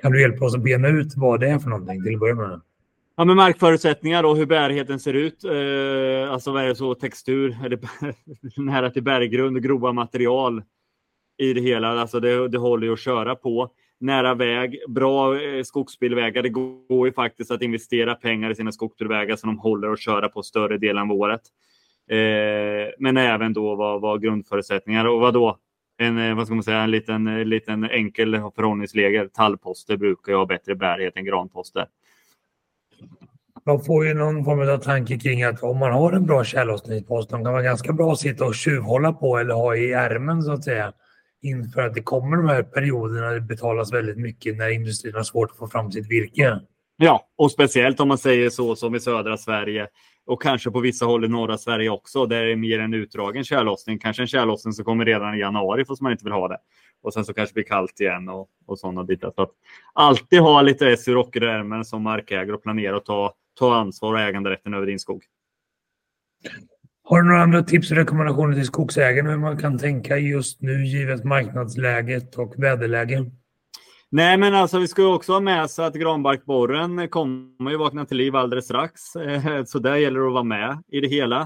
Kan 0.02 0.12
du 0.12 0.20
hjälpa 0.20 0.44
oss 0.44 0.54
att 0.54 0.62
bena 0.62 0.88
ut 0.88 1.16
vad 1.16 1.40
det 1.40 1.48
är 1.48 1.58
för 1.58 1.70
någonting 1.70 2.02
till 2.02 2.14
att 2.14 2.20
börja 2.20 2.34
med? 2.34 2.60
Ja, 3.16 3.24
med 3.24 3.36
markförutsättningar 3.36 4.24
och 4.24 4.36
hur 4.36 4.46
bärigheten 4.46 5.00
ser 5.00 5.14
ut. 5.14 5.44
Eh, 5.44 6.32
alltså 6.32 6.52
vad 6.52 6.62
är 6.62 6.66
det 6.66 6.74
så 6.74 6.94
textur? 6.94 7.56
Är 7.64 7.68
det 7.68 7.80
nära 8.56 8.90
till 8.90 9.02
berggrund, 9.02 9.62
grova 9.62 9.92
material 9.92 10.62
i 11.38 11.52
det 11.52 11.60
hela. 11.60 12.00
Alltså 12.00 12.20
det, 12.20 12.48
det 12.48 12.58
håller 12.58 12.86
ju 12.86 12.92
att 12.92 13.00
köra 13.00 13.34
på 13.34 13.70
nära 14.00 14.34
väg, 14.34 14.80
bra 14.88 15.40
eh, 15.40 15.62
skogsbilvägar. 15.62 16.42
Det 16.42 16.48
går 16.48 17.06
ju 17.06 17.12
faktiskt 17.12 17.50
att 17.50 17.62
investera 17.62 18.14
pengar 18.14 18.50
i 18.50 18.54
sina 18.54 18.72
skogsbilvägar 18.72 19.36
som 19.36 19.48
de 19.48 19.58
håller 19.58 19.88
att 19.88 20.00
köra 20.00 20.28
på 20.28 20.42
större 20.42 20.78
delen 20.78 21.10
av 21.10 21.12
året. 21.16 21.40
Eh, 22.10 22.92
men 22.98 23.16
även 23.16 23.52
då 23.52 23.74
vad, 23.74 24.00
vad 24.00 24.22
grundförutsättningar 24.22 25.04
och 25.04 25.20
vad 25.20 25.34
då? 25.34 25.58
En, 25.98 26.18
eh, 26.18 26.34
vad 26.34 26.46
ska 26.46 26.54
man 26.54 26.64
säga, 26.64 26.78
en 26.78 26.90
liten, 26.90 27.26
eh, 27.26 27.44
liten 27.44 27.84
enkel 27.84 28.40
förhållningsregel. 28.54 29.30
Tallposter 29.30 29.96
brukar 29.96 30.32
ju 30.32 30.38
ha 30.38 30.46
bättre 30.46 30.74
bärighet 30.74 31.16
än 31.16 31.24
granposter. 31.24 31.86
Man 33.66 33.84
får 33.84 34.06
ju 34.06 34.14
någon 34.14 34.44
form 34.44 34.68
av 34.68 34.78
tanke 34.78 35.18
kring 35.18 35.42
att 35.42 35.62
om 35.62 35.78
man 35.78 35.92
har 35.92 36.12
en 36.12 36.26
bra 36.26 36.44
tjällossningspost, 36.44 37.30
de 37.30 37.44
kan 37.44 37.52
vara 37.52 37.62
ganska 37.62 37.92
bra 37.92 38.12
att 38.12 38.18
sitta 38.18 38.44
och 38.44 38.54
tjuvhålla 38.54 39.12
på 39.12 39.38
eller 39.38 39.54
ha 39.54 39.76
i 39.76 39.92
ärmen 39.92 40.42
så 40.42 40.52
att 40.52 40.64
säga 40.64 40.92
inför 41.42 41.82
att 41.82 41.94
det 41.94 42.02
kommer 42.02 42.36
de 42.36 42.48
här 42.48 42.62
perioderna 42.62 43.30
det 43.30 43.40
betalas 43.40 43.92
väldigt 43.92 44.18
mycket 44.18 44.56
när 44.56 44.68
industrin 44.68 45.14
har 45.14 45.22
svårt 45.22 45.50
att 45.50 45.56
få 45.56 45.68
fram 45.68 45.92
sitt 45.92 46.10
virke. 46.10 46.60
Ja, 46.96 47.28
och 47.36 47.50
speciellt 47.50 48.00
om 48.00 48.08
man 48.08 48.18
säger 48.18 48.50
så 48.50 48.76
som 48.76 48.94
i 48.94 49.00
södra 49.00 49.36
Sverige 49.36 49.88
och 50.26 50.42
kanske 50.42 50.70
på 50.70 50.80
vissa 50.80 51.04
håll 51.04 51.24
i 51.24 51.28
norra 51.28 51.58
Sverige 51.58 51.90
också, 51.90 52.26
där 52.26 52.44
det 52.44 52.52
är 52.52 52.56
mer 52.56 52.78
en 52.78 52.94
utdragen 52.94 53.44
tjällossning. 53.44 53.98
Kanske 53.98 54.22
en 54.22 54.26
tjällossning 54.26 54.72
som 54.72 54.84
kommer 54.84 55.04
redan 55.04 55.34
i 55.34 55.38
januari 55.38 55.84
fast 55.84 56.02
man 56.02 56.12
inte 56.12 56.24
vill 56.24 56.32
ha 56.32 56.48
det. 56.48 56.58
Och 57.02 57.14
sen 57.14 57.24
så 57.24 57.34
kanske 57.34 57.50
det 57.50 57.54
blir 57.54 57.64
kallt 57.64 58.00
igen 58.00 58.28
och, 58.28 58.48
och 58.66 58.78
sådana 58.78 59.04
bitar. 59.04 59.32
Så 59.34 59.42
att 59.42 59.50
alltid 59.92 60.40
ha 60.40 60.62
lite 60.62 60.90
S 60.90 61.08
i 61.08 61.12
rockärmen 61.12 61.84
som 61.84 62.02
markägare 62.02 62.52
och 62.52 62.62
planera 62.62 62.96
och 62.96 63.04
ta, 63.04 63.34
ta 63.58 63.74
ansvar 63.74 64.14
och 64.14 64.20
äganderätten 64.20 64.74
över 64.74 64.86
din 64.86 64.98
skog. 64.98 65.22
Har 67.10 67.22
du 67.22 67.28
några 67.28 67.42
andra 67.42 67.62
tips 67.62 67.90
och 67.90 67.96
rekommendationer 67.96 68.54
till 68.54 68.64
skogsägarna 68.64 69.30
hur 69.30 69.38
man 69.38 69.58
kan 69.58 69.78
tänka 69.78 70.18
just 70.18 70.62
nu 70.62 70.86
givet 70.86 71.24
marknadsläget 71.24 72.36
och 72.36 72.54
väderläget? 72.56 73.26
Nej, 74.10 74.36
men 74.36 74.54
alltså 74.54 74.78
vi 74.78 74.88
ska 74.88 75.14
också 75.14 75.32
ha 75.32 75.40
med 75.40 75.64
oss 75.64 75.78
att 75.78 75.94
granbarkborren 75.94 77.08
kommer 77.08 77.70
ju 77.70 77.76
vakna 77.76 78.04
till 78.04 78.16
liv 78.16 78.36
alldeles 78.36 78.64
strax. 78.64 79.16
Eh, 79.16 79.64
så 79.64 79.78
där 79.78 79.96
gäller 79.96 80.20
det 80.20 80.26
att 80.26 80.32
vara 80.32 80.42
med 80.42 80.82
i 80.88 81.00
det 81.00 81.08
hela. 81.08 81.40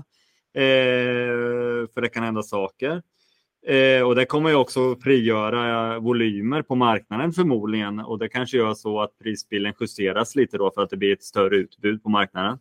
Eh, 0.55 1.89
för 1.95 2.01
det 2.01 2.09
kan 2.09 2.23
hända 2.23 2.43
saker. 2.43 3.03
Eh, 3.67 4.03
och 4.03 4.15
det 4.15 4.25
kommer 4.25 4.51
ju 4.51 4.57
också 4.57 4.97
frigöra 4.97 5.99
volymer 5.99 6.63
på 6.63 6.75
marknaden 6.75 7.33
förmodligen. 7.33 7.99
Och 7.99 8.19
det 8.19 8.29
kanske 8.29 8.57
gör 8.57 8.75
så 8.75 9.01
att 9.01 9.19
prisbilden 9.23 9.75
justeras 9.81 10.37
lite 10.37 10.59
då 10.59 10.71
för 10.75 10.83
att 10.83 10.91
det 10.91 10.97
blir 10.97 11.13
ett 11.13 11.23
större 11.25 11.57
utbud 11.57 12.03
på 12.03 12.09
marknaden. 12.09 12.59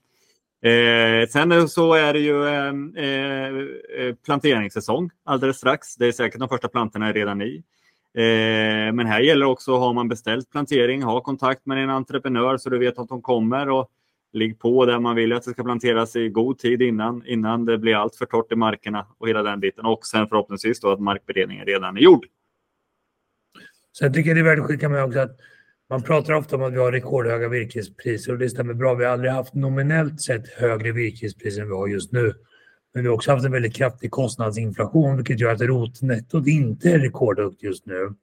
Eh, 0.61 1.27
sen 1.27 1.69
så 1.69 1.93
är 1.93 2.13
det 2.13 2.19
ju 2.19 2.47
ehm, 2.47 2.95
eh, 2.95 4.05
eh, 4.05 4.15
planteringssäsong 4.25 5.09
alldeles 5.23 5.57
strax. 5.57 5.95
Det 5.95 6.07
är 6.07 6.11
säkert 6.11 6.39
de 6.39 6.49
första 6.49 6.67
plantorna 6.67 7.07
är 7.07 7.13
redan 7.13 7.41
i. 7.41 7.63
Eh, 8.13 8.93
men 8.93 9.05
här 9.05 9.19
gäller 9.19 9.45
också, 9.45 9.77
har 9.77 9.93
man 9.93 10.07
beställt 10.07 10.51
plantering, 10.51 11.03
ha 11.03 11.21
kontakt 11.21 11.65
med 11.65 11.83
en 11.83 11.89
entreprenör 11.89 12.57
så 12.57 12.69
du 12.69 12.77
vet 12.77 12.99
att 12.99 13.09
de 13.09 13.21
kommer 13.21 13.69
och 13.69 13.89
ligg 14.33 14.59
på 14.59 14.85
där 14.85 14.99
man 14.99 15.15
vill 15.15 15.33
att 15.33 15.43
det 15.43 15.51
ska 15.51 15.63
planteras 15.63 16.15
i 16.15 16.29
god 16.29 16.57
tid 16.57 16.81
innan, 16.81 17.23
innan 17.25 17.65
det 17.65 17.77
blir 17.77 17.95
allt 17.95 18.15
för 18.15 18.25
torrt 18.25 18.51
i 18.51 18.55
markerna 18.55 19.07
och 19.17 19.29
hela 19.29 19.43
den 19.43 19.59
biten. 19.59 19.85
Och 19.85 20.05
sen 20.05 20.27
förhoppningsvis 20.27 20.79
då 20.79 20.91
att 20.91 20.99
markberedningen 20.99 21.65
redan 21.65 21.97
är 21.97 22.01
gjord. 22.01 22.25
Sen 23.97 24.13
tycker 24.13 24.29
jag 24.29 24.37
det 24.37 24.41
är 24.41 24.55
värt 24.55 24.59
att 24.59 24.65
skicka 24.65 24.89
med 24.89 25.03
också 25.03 25.19
att 25.19 25.39
man 25.91 26.01
pratar 26.01 26.33
ofta 26.33 26.55
om 26.55 26.63
att 26.63 26.73
vi 26.73 26.77
har 26.77 26.91
rekordhöga 26.91 27.49
virkespriser 27.49 28.33
och 28.33 28.39
det 28.39 28.49
stämmer 28.49 28.73
bra. 28.73 28.93
Vi 28.93 29.05
har 29.05 29.11
aldrig 29.11 29.31
haft 29.31 29.53
nominellt 29.53 30.21
sett 30.21 30.47
högre 30.47 30.91
virkespriser 30.91 31.61
än 31.61 31.67
vi 31.67 31.73
har 31.73 31.87
just 31.87 32.11
nu. 32.11 32.33
Men 32.93 33.03
vi 33.03 33.09
har 33.09 33.15
också 33.15 33.31
haft 33.31 33.45
en 33.45 33.51
väldigt 33.51 33.75
kraftig 33.75 34.11
kostnadsinflation 34.11 35.17
vilket 35.17 35.39
gör 35.39 35.53
att 35.53 35.61
rotnettot 35.61 36.47
inte 36.47 36.89
är 36.89 36.99
rekordhögt 36.99 37.63
just 37.63 37.85
nu. 37.85 38.13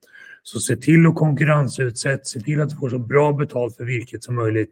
Så 0.42 0.60
se 0.60 0.76
till 0.76 1.06
att 1.06 1.14
konkurrensutsätt, 1.14 2.26
se 2.26 2.40
till 2.40 2.60
att 2.60 2.70
du 2.70 2.76
får 2.76 2.88
så 2.88 2.98
bra 2.98 3.32
betalt 3.32 3.76
för 3.76 3.84
virket 3.84 4.24
som 4.24 4.34
möjligt 4.34 4.70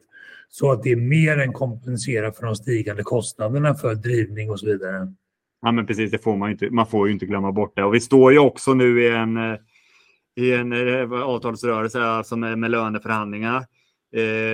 så 0.48 0.72
att 0.72 0.82
det 0.82 0.96
mer 0.96 1.38
än 1.38 1.52
kompenserar 1.52 2.30
för 2.30 2.46
de 2.46 2.56
stigande 2.56 3.02
kostnaderna 3.02 3.74
för 3.74 3.94
drivning 3.94 4.50
och 4.50 4.60
så 4.60 4.66
vidare. 4.66 5.12
Ja, 5.62 5.72
men 5.72 5.86
precis, 5.86 6.10
det 6.10 6.18
får 6.18 6.36
man 6.36 6.50
inte. 6.50 6.70
Man 6.70 6.86
får 6.86 7.06
ju 7.06 7.12
inte 7.12 7.26
glömma 7.26 7.52
bort 7.52 7.76
det. 7.76 7.84
Och 7.84 7.94
vi 7.94 8.00
står 8.00 8.32
ju 8.32 8.38
också 8.38 8.74
nu 8.74 9.02
i 9.02 9.08
en, 9.08 9.36
eh, 9.36 9.58
i 10.36 10.52
en 10.52 10.72
eh, 10.72 11.12
avtalsrörelse 11.12 12.02
alltså 12.02 12.36
med, 12.36 12.58
med 12.58 12.70
löneförhandlingar. 12.70 13.56
Eh, 13.56 13.62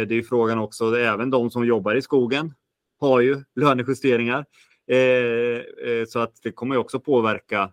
det 0.07 0.11
är 0.11 0.13
ju 0.13 0.25
frågan 0.25 0.59
också, 0.59 0.99
även 0.99 1.31
de 1.31 1.51
som 1.51 1.67
jobbar 1.67 1.95
i 1.95 2.03
skogen 2.03 2.55
har 3.01 3.21
ju 3.21 3.45
lönejusteringar. 3.55 4.45
Eh, 4.91 4.99
eh, 4.99 6.07
så 6.09 6.19
att 6.19 6.43
det 6.43 6.53
kommer 6.53 6.75
ju 6.75 6.81
också 6.81 7.01
påverka 7.01 7.73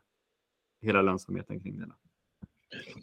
hela 0.82 1.01
lönsamheten 1.01 1.60
kring 1.60 1.80
det. 1.80 1.88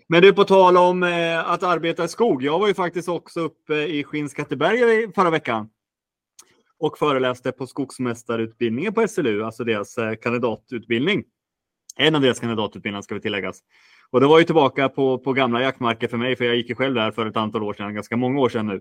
Men 0.09 0.23
du, 0.23 0.33
på 0.33 0.45
tal 0.45 0.77
om 0.77 1.03
eh, 1.03 1.51
att 1.51 1.63
arbeta 1.63 2.05
i 2.05 2.09
skog. 2.09 2.43
Jag 2.43 2.59
var 2.59 2.69
ju 2.69 2.75
faktiskt 2.75 3.09
också 3.09 3.41
uppe 3.41 3.75
i 3.75 4.05
Skinnskatteberg 4.05 5.13
förra 5.13 5.31
veckan 5.31 5.71
och 6.79 6.99
föreläste 6.99 7.53
på 7.53 7.67
skogsmästarutbildningen 7.67 8.95
på 8.95 9.09
SLU, 9.09 9.43
alltså 9.43 9.65
deras 9.65 9.99
eh, 9.99 10.15
kandidatutbildning. 10.15 11.25
En 11.97 12.15
av 12.15 12.21
deras 12.21 12.41
kandidatutbildningar 12.41 13.03
ska 13.03 13.15
vi 13.15 13.21
tilläggas. 13.21 13.61
Och 14.11 14.21
det 14.21 14.27
var 14.27 14.39
ju 14.39 14.45
tillbaka 14.45 14.89
på, 14.89 15.19
på 15.19 15.33
gamla 15.33 15.63
jaktmarker 15.63 16.09
för 16.09 16.17
mig, 16.17 16.37
för 16.37 16.45
jag 16.45 16.57
gick 16.57 16.69
ju 16.69 16.75
själv 16.75 16.95
där 16.95 17.11
för 17.11 17.27
ett 17.27 17.37
antal 17.37 17.63
år 17.63 17.73
sedan, 17.73 17.95
ganska 17.95 18.17
många 18.17 18.41
år 18.41 18.49
sedan 18.49 18.67
nu. 18.67 18.81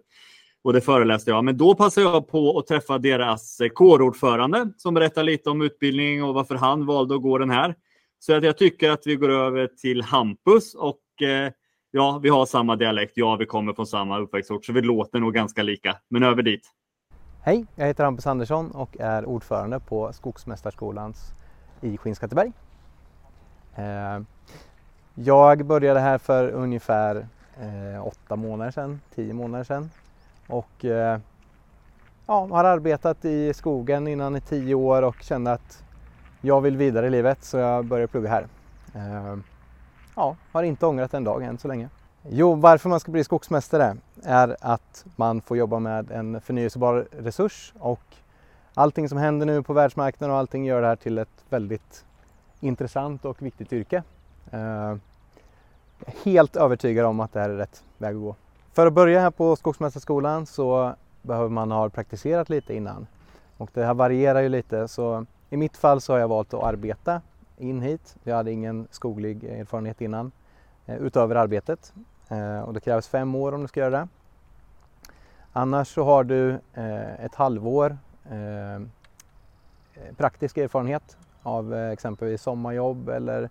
Och 0.63 0.73
det 0.73 0.81
föreläste 0.81 1.31
jag. 1.31 1.43
Men 1.43 1.57
då 1.57 1.75
passade 1.75 2.07
jag 2.07 2.27
på 2.27 2.59
att 2.59 2.67
träffa 2.67 2.97
deras 2.97 3.59
eh, 3.61 3.69
kårordförande 3.69 4.69
som 4.77 4.93
berättade 4.93 5.25
lite 5.25 5.49
om 5.49 5.61
utbildning 5.61 6.23
och 6.23 6.33
varför 6.33 6.55
han 6.55 6.85
valde 6.85 7.15
att 7.15 7.21
gå 7.21 7.37
den 7.37 7.49
här. 7.49 7.75
Så 8.19 8.33
att 8.33 8.43
jag 8.43 8.57
tycker 8.57 8.89
att 8.89 9.07
vi 9.07 9.15
går 9.15 9.29
över 9.29 9.67
till 9.67 10.01
Hampus 10.01 10.75
och 10.75 11.21
eh, 11.21 11.51
ja, 11.91 12.19
vi 12.23 12.29
har 12.29 12.45
samma 12.45 12.75
dialekt. 12.75 13.13
Ja, 13.15 13.35
vi 13.35 13.45
kommer 13.45 13.73
från 13.73 13.87
samma 13.87 14.19
uppväxtort, 14.19 14.65
så 14.65 14.73
vi 14.73 14.81
låter 14.81 15.19
nog 15.19 15.33
ganska 15.33 15.63
lika. 15.63 15.97
Men 16.09 16.23
över 16.23 16.43
dit. 16.43 16.71
Hej, 17.41 17.65
jag 17.75 17.85
heter 17.85 18.03
Hampus 18.03 18.27
Andersson 18.27 18.71
och 18.71 18.97
är 18.99 19.25
ordförande 19.25 19.79
på 19.79 20.13
Skogsmästarskolans 20.13 21.33
i 21.81 21.97
Skinnskatteberg. 21.97 22.51
Eh, 23.75 24.23
jag 25.15 25.65
började 25.65 25.99
här 25.99 26.17
för 26.17 26.49
ungefär 26.49 27.27
eh, 27.59 28.07
åtta 28.07 28.35
månader 28.35 28.71
sedan, 28.71 29.01
tio 29.15 29.33
månader 29.33 29.63
sedan 29.63 29.89
och 30.47 30.85
eh, 30.85 31.19
ja, 32.25 32.47
har 32.51 32.63
arbetat 32.63 33.25
i 33.25 33.53
skogen 33.53 34.07
innan 34.07 34.35
i 34.35 34.41
tio 34.41 34.75
år 34.75 35.01
och 35.01 35.15
kände 35.21 35.51
att 35.51 35.83
jag 36.41 36.61
vill 36.61 36.77
vidare 36.77 37.07
i 37.07 37.09
livet 37.09 37.43
så 37.43 37.57
jag 37.57 37.85
började 37.85 38.07
plugga 38.07 38.29
här. 38.29 38.47
Eh, 38.95 39.37
ja, 40.15 40.35
har 40.51 40.63
inte 40.63 40.85
ångrat 40.85 41.13
en 41.13 41.23
dag 41.23 41.43
än 41.43 41.57
så 41.57 41.67
länge. 41.67 41.89
Jo, 42.29 42.55
varför 42.55 42.89
man 42.89 42.99
ska 42.99 43.11
bli 43.11 43.23
skogsmästare 43.23 43.97
är 44.23 44.57
att 44.61 45.05
man 45.15 45.41
får 45.41 45.57
jobba 45.57 45.79
med 45.79 46.11
en 46.11 46.41
förnyelsebar 46.41 47.07
resurs 47.11 47.73
och 47.79 48.15
allting 48.73 49.09
som 49.09 49.17
händer 49.17 49.45
nu 49.45 49.63
på 49.63 49.73
världsmarknaden 49.73 50.33
och 50.33 50.39
allting 50.39 50.65
gör 50.65 50.81
det 50.81 50.87
här 50.87 50.95
till 50.95 51.17
ett 51.17 51.43
väldigt 51.49 52.05
intressant 52.59 53.25
och 53.25 53.41
viktigt 53.41 53.73
yrke. 53.73 54.03
Uh, 54.53 54.95
helt 56.23 56.55
övertygad 56.55 57.05
om 57.05 57.19
att 57.19 57.33
det 57.33 57.39
här 57.39 57.49
är 57.49 57.57
rätt 57.57 57.83
väg 57.97 58.15
att 58.15 58.21
gå. 58.21 58.35
För 58.73 58.87
att 58.87 58.93
börja 58.93 59.21
här 59.21 59.31
på 59.31 59.55
Skogsmästarskolan 59.55 60.45
så 60.45 60.95
behöver 61.21 61.49
man 61.49 61.71
ha 61.71 61.89
praktiserat 61.89 62.49
lite 62.49 62.73
innan 62.73 63.07
och 63.57 63.69
det 63.73 63.85
här 63.85 63.93
varierar 63.93 64.41
ju 64.41 64.49
lite 64.49 64.87
så 64.87 65.25
i 65.49 65.57
mitt 65.57 65.77
fall 65.77 66.01
så 66.01 66.13
har 66.13 66.19
jag 66.19 66.27
valt 66.27 66.53
att 66.53 66.63
arbeta 66.63 67.21
in 67.57 67.81
hit. 67.81 68.15
Jag 68.23 68.35
hade 68.35 68.51
ingen 68.51 68.87
skoglig 68.91 69.43
erfarenhet 69.43 70.01
innan 70.01 70.31
eh, 70.85 70.95
utöver 70.95 71.35
arbetet 71.35 71.93
Eh, 72.27 72.59
och 72.59 72.73
det 72.73 72.79
krävs 72.79 73.07
fem 73.07 73.35
år 73.35 73.53
om 73.53 73.61
du 73.61 73.67
ska 73.67 73.79
göra 73.79 73.89
det. 73.89 74.07
Annars 75.53 75.93
så 75.93 76.03
har 76.03 76.23
du 76.23 76.59
eh, 76.73 77.25
ett 77.25 77.35
halvår 77.35 77.97
eh, 78.31 78.81
praktisk 80.17 80.57
erfarenhet 80.57 81.17
av 81.43 81.73
eh, 81.73 81.89
exempelvis 81.89 82.41
sommarjobb 82.41 83.09
eller 83.09 83.49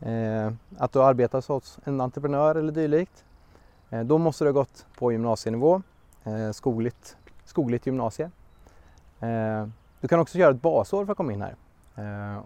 Eh, 0.00 0.52
att 0.78 0.92
du 0.92 1.02
arbetar 1.02 1.52
hos 1.52 1.78
en 1.84 2.00
entreprenör 2.00 2.54
eller 2.54 2.72
dylikt. 2.72 3.24
Eh, 3.90 4.00
då 4.00 4.18
måste 4.18 4.44
du 4.44 4.48
ha 4.48 4.52
gått 4.52 4.86
på 4.98 5.12
gymnasienivå, 5.12 5.82
eh, 6.24 6.50
skogligt, 6.50 7.16
skogligt 7.44 7.86
gymnasie. 7.86 8.30
Du 10.00 10.08
kan 10.08 10.20
också 10.20 10.38
göra 10.38 10.50
ett 10.50 10.62
basår 10.62 11.04
för 11.04 11.12
att 11.12 11.16
komma 11.16 11.32
in 11.32 11.42
här. 11.42 11.54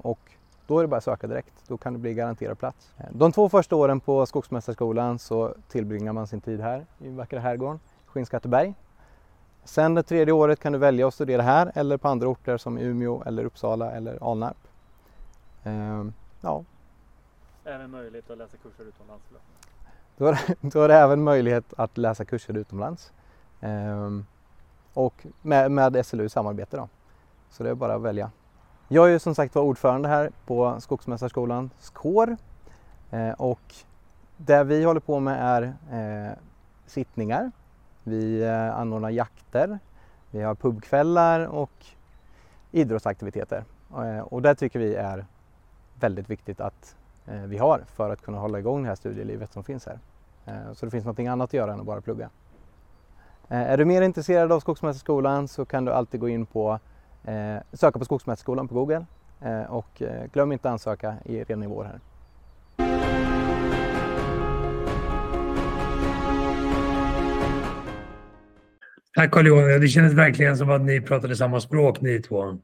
Och 0.02 0.18
då 0.66 0.78
är 0.78 0.82
det 0.82 0.88
bara 0.88 0.96
att 0.96 1.04
söka 1.04 1.26
direkt. 1.26 1.52
Då 1.68 1.76
kan 1.76 1.92
du 1.92 1.98
bli 1.98 2.14
garanterad 2.14 2.58
plats. 2.58 2.94
De 3.10 3.32
två 3.32 3.48
första 3.48 3.76
åren 3.76 4.00
på 4.00 4.26
Skogsmästarskolan 4.26 5.18
så 5.18 5.54
tillbringar 5.68 6.12
man 6.12 6.26
sin 6.26 6.40
tid 6.40 6.60
här 6.60 6.86
i 6.98 7.08
vackra 7.08 7.40
herrgården, 7.40 7.80
Skinnskatteberg. 8.06 8.74
Sen 9.64 9.94
det 9.94 10.02
tredje 10.02 10.32
året 10.32 10.60
kan 10.60 10.72
du 10.72 10.78
välja 10.78 11.08
att 11.08 11.14
studera 11.14 11.42
här 11.42 11.72
eller 11.74 11.96
på 11.96 12.08
andra 12.08 12.28
orter 12.28 12.56
som 12.56 12.78
Umeå 12.78 13.22
eller 13.26 13.44
Uppsala 13.44 13.92
eller 13.92 14.30
Alnarp. 14.30 14.68
Ja. 16.40 16.64
Även 17.68 17.90
möjlighet 17.90 18.30
att 18.30 18.38
läsa 18.38 18.56
kurser 18.56 18.84
utomlands? 18.84 19.24
Då 20.16 20.26
är, 20.26 20.38
då 20.60 20.82
är 20.82 20.88
det 20.88 20.94
även 20.94 21.22
möjlighet 21.22 21.74
att 21.76 21.98
läsa 21.98 22.24
kurser 22.24 22.56
utomlands. 22.56 23.12
Ehm, 23.60 24.26
och 24.94 25.26
med, 25.42 25.70
med 25.70 26.06
SLU 26.06 26.28
samarbete 26.28 26.76
då. 26.76 26.88
Så 27.50 27.62
det 27.62 27.70
är 27.70 27.74
bara 27.74 27.94
att 27.94 28.02
välja. 28.02 28.30
Jag 28.88 29.06
är 29.06 29.12
ju 29.12 29.18
som 29.18 29.34
sagt 29.34 29.54
var 29.54 29.62
ordförande 29.62 30.08
här 30.08 30.30
på 30.46 30.80
Skogsmästarskolans 30.80 31.90
kår 31.90 32.36
ehm, 33.10 33.34
och 33.34 33.74
det 34.36 34.64
vi 34.64 34.84
håller 34.84 35.00
på 35.00 35.20
med 35.20 35.38
är 35.40 35.62
eh, 35.92 36.32
sittningar. 36.86 37.50
Vi 38.04 38.42
eh, 38.42 38.78
anordnar 38.78 39.10
jakter, 39.10 39.78
vi 40.30 40.42
har 40.42 40.54
pubkvällar 40.54 41.46
och 41.46 41.86
idrottsaktiviteter. 42.72 43.64
Ehm, 43.96 44.20
och 44.24 44.42
det 44.42 44.54
tycker 44.54 44.78
vi 44.78 44.94
är 44.94 45.24
väldigt 46.00 46.30
viktigt 46.30 46.60
att 46.60 46.94
Eh, 47.30 47.42
vi 47.46 47.58
har 47.58 47.84
för 47.96 48.10
att 48.10 48.22
kunna 48.22 48.38
hålla 48.38 48.58
igång 48.58 48.82
det 48.82 48.88
här 48.88 48.96
studielivet 48.96 49.52
som 49.52 49.64
finns 49.64 49.86
här. 49.86 49.98
Eh, 50.46 50.72
så 50.72 50.86
det 50.86 50.90
finns 50.90 51.04
något 51.04 51.18
annat 51.18 51.44
att 51.50 51.52
göra 51.52 51.72
än 51.72 51.80
att 51.80 51.86
bara 51.86 52.00
plugga. 52.00 52.30
Eh, 53.48 53.58
är 53.58 53.76
du 53.76 53.84
mer 53.84 54.02
intresserad 54.02 54.52
av 54.52 54.60
Skogsmästarskolan 54.60 55.48
så 55.48 55.64
kan 55.64 55.84
du 55.84 55.92
alltid 55.92 56.20
gå 56.20 56.28
in 56.28 56.46
på 56.46 56.78
söka 57.72 57.98
på 57.98 58.04
Skogsmästarskolan 58.04 58.68
på 58.68 58.74
Google 58.74 59.06
och 59.68 60.02
glöm 60.32 60.52
inte 60.52 60.68
att 60.68 60.72
ansöka 60.72 61.14
i 61.24 61.44
redan 61.44 61.62
i 61.62 61.66
vår 61.66 61.84
här. 61.84 62.00
Tack 69.14 69.30
Carl-Johan. 69.30 69.80
Det 69.80 69.88
kändes 69.88 70.12
verkligen 70.12 70.56
som 70.56 70.70
att 70.70 70.80
ni 70.80 71.00
pratade 71.00 71.36
samma 71.36 71.60
språk 71.60 72.00
ni 72.00 72.22
två. 72.22 72.58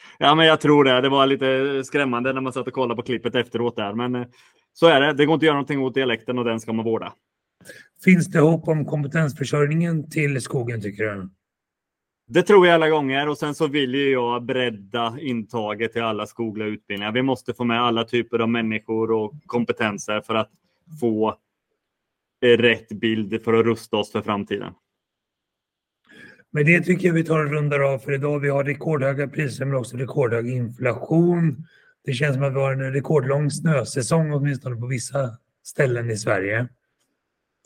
Ja, 0.18 0.34
men 0.34 0.46
jag 0.46 0.60
tror 0.60 0.84
det. 0.84 1.00
Det 1.00 1.08
var 1.08 1.26
lite 1.26 1.84
skrämmande 1.84 2.32
när 2.32 2.40
man 2.40 2.52
satt 2.52 2.66
och 2.66 2.72
kollade 2.72 2.96
på 2.96 3.02
klippet 3.02 3.34
efteråt 3.34 3.76
där. 3.76 3.94
Men 3.94 4.26
så 4.72 4.86
är 4.86 5.00
det. 5.00 5.12
Det 5.12 5.26
går 5.26 5.34
inte 5.34 5.44
att 5.44 5.46
göra 5.46 5.54
någonting 5.54 5.80
åt 5.80 5.94
dialekten 5.94 6.38
och 6.38 6.44
den 6.44 6.60
ska 6.60 6.72
man 6.72 6.84
vårda. 6.84 7.12
Finns 8.04 8.26
det 8.26 8.40
hopp 8.40 8.68
om 8.68 8.84
kompetensförsörjningen 8.84 10.10
till 10.10 10.40
skogen 10.40 10.82
tycker 10.82 11.04
du? 11.04 11.28
Det 12.30 12.42
tror 12.42 12.66
jag 12.66 12.74
alla 12.74 12.88
gånger 12.88 13.28
och 13.28 13.38
sen 13.38 13.54
så 13.54 13.66
vill 13.66 13.94
ju 13.94 14.10
jag 14.10 14.42
bredda 14.42 15.16
intaget 15.20 15.92
till 15.92 16.02
alla 16.02 16.26
skogliga 16.26 16.68
utbildningar. 16.68 17.12
Vi 17.12 17.22
måste 17.22 17.54
få 17.54 17.64
med 17.64 17.82
alla 17.82 18.04
typer 18.04 18.38
av 18.38 18.48
människor 18.48 19.10
och 19.10 19.34
kompetenser 19.46 20.20
för 20.20 20.34
att 20.34 20.50
få 21.00 21.36
rätt 22.42 22.88
bild 22.88 23.42
för 23.42 23.52
att 23.54 23.64
rusta 23.64 23.96
oss 23.96 24.12
för 24.12 24.22
framtiden. 24.22 24.72
Men 26.52 26.64
det 26.64 26.80
tycker 26.80 27.06
jag 27.08 27.14
vi 27.14 27.24
tar 27.24 27.44
och 27.44 27.50
rundar 27.50 27.80
av 27.80 27.98
för 27.98 28.12
idag. 28.12 28.40
Vi 28.40 28.48
har 28.48 28.64
rekordhöga 28.64 29.28
priser 29.28 29.64
men 29.64 29.74
också 29.74 29.96
rekordhög 29.96 30.48
inflation. 30.48 31.66
Det 32.04 32.12
känns 32.12 32.34
som 32.34 32.44
att 32.44 32.52
vi 32.52 32.60
har 32.60 32.72
en 32.72 32.92
rekordlång 32.92 33.50
snösäsong 33.50 34.32
åtminstone 34.32 34.76
på 34.76 34.86
vissa 34.86 35.30
ställen 35.64 36.10
i 36.10 36.16
Sverige. 36.16 36.68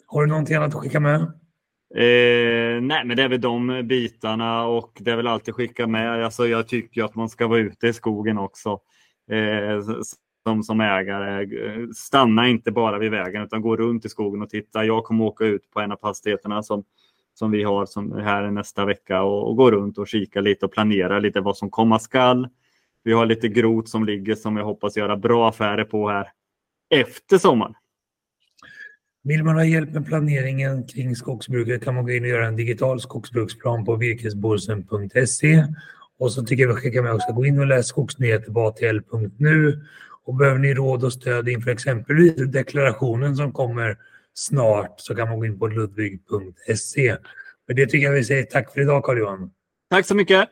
Har 0.06 0.22
du 0.22 0.28
någonting 0.28 0.56
annat 0.56 0.74
att 0.74 0.80
skicka 0.80 1.00
med? 1.00 1.20
Eh, 1.94 2.80
nej, 2.82 3.04
men 3.04 3.16
det 3.16 3.22
är 3.22 3.28
väl 3.28 3.40
de 3.40 3.82
bitarna 3.88 4.66
och 4.66 4.92
det 5.00 5.10
är 5.10 5.16
väl 5.16 5.26
alltid 5.26 5.54
skicka 5.54 5.86
med. 5.86 6.24
Alltså, 6.24 6.46
jag 6.46 6.68
tycker 6.68 7.04
att 7.04 7.14
man 7.14 7.28
ska 7.28 7.46
vara 7.46 7.60
ute 7.60 7.88
i 7.88 7.92
skogen 7.92 8.38
också 8.38 8.80
eh, 9.30 9.80
som, 10.44 10.62
som 10.62 10.80
ägare. 10.80 11.48
Stanna 11.94 12.48
inte 12.48 12.72
bara 12.72 12.98
vid 12.98 13.10
vägen 13.10 13.42
utan 13.42 13.62
gå 13.62 13.76
runt 13.76 14.04
i 14.04 14.08
skogen 14.08 14.42
och 14.42 14.50
titta. 14.50 14.84
Jag 14.84 15.04
kommer 15.04 15.24
åka 15.24 15.44
ut 15.44 15.70
på 15.70 15.80
en 15.80 15.92
av 15.92 15.96
fastigheterna 15.96 16.62
som, 16.62 16.84
som 17.34 17.50
vi 17.50 17.62
har 17.62 17.86
som 17.86 18.12
här 18.12 18.50
nästa 18.50 18.84
vecka 18.84 19.22
och, 19.22 19.48
och 19.48 19.56
gå 19.56 19.70
runt 19.70 19.98
och 19.98 20.08
kika 20.08 20.40
lite 20.40 20.66
och 20.66 20.72
planera 20.72 21.18
lite 21.18 21.40
vad 21.40 21.56
som 21.56 21.70
komma 21.70 21.98
skall. 21.98 22.48
Vi 23.04 23.12
har 23.12 23.26
lite 23.26 23.48
grot 23.48 23.88
som 23.88 24.04
ligger 24.04 24.34
som 24.34 24.56
jag 24.56 24.64
hoppas 24.64 24.96
göra 24.96 25.16
bra 25.16 25.48
affärer 25.48 25.84
på 25.84 26.08
här 26.08 26.28
efter 26.94 27.38
sommaren. 27.38 27.74
Vill 29.24 29.44
man 29.44 29.54
ha 29.54 29.64
hjälp 29.64 29.90
med 29.92 30.06
planeringen 30.06 30.86
kring 30.86 31.16
skogsbruket 31.16 31.84
kan 31.84 31.94
man 31.94 32.04
gå 32.04 32.10
in 32.10 32.22
och 32.22 32.28
göra 32.28 32.46
en 32.46 32.56
digital 32.56 33.00
skogsbruksplan 33.00 33.84
på 33.84 33.96
virkesborsen.se 33.96 35.64
Och 36.18 36.32
så 36.32 36.42
tycker 36.44 36.62
jag 36.62 36.74
vi 36.74 36.80
skickar 36.80 37.02
med 37.02 37.14
också, 37.14 37.32
gå 37.32 37.46
in 37.46 37.58
och 37.58 37.66
läsa 37.66 37.82
skogsnyheter 37.82 38.52
på 38.52 38.60
atl.nu. 38.60 39.80
Och 40.24 40.34
behöver 40.34 40.58
ni 40.58 40.74
råd 40.74 41.04
och 41.04 41.12
stöd 41.12 41.48
inför 41.48 41.70
exempelvis 41.70 42.34
deklarationen 42.36 43.36
som 43.36 43.52
kommer 43.52 43.98
snart 44.34 45.00
så 45.00 45.14
kan 45.14 45.28
man 45.28 45.38
gå 45.38 45.46
in 45.46 45.58
på 45.58 45.66
ludvig.se. 45.66 47.16
Med 47.66 47.76
det 47.76 47.86
tycker 47.86 48.06
jag 48.06 48.12
vi 48.12 48.24
säger 48.24 48.42
tack 48.42 48.72
för 48.72 48.80
idag 48.80 49.04
Carl-Johan. 49.04 49.50
Tack 49.90 50.06
så 50.06 50.14
mycket. 50.14 50.48